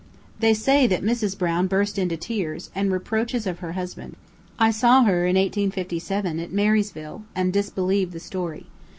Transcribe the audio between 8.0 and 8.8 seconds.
the story.